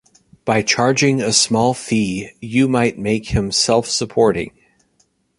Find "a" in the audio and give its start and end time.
1.21-1.31